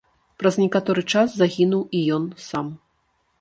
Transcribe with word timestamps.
Праз 0.43 0.55
некаторы 0.61 1.03
час 1.17 1.35
загінуў 1.41 1.85
і 1.99 2.03
ён 2.17 2.25
сам. 2.49 2.73